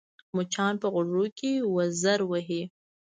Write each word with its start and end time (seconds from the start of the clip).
مچان 0.35 0.73
په 0.81 0.87
غوږو 0.93 1.25
کې 1.37 1.51
وزر 1.75 2.19
وهي 2.31 2.61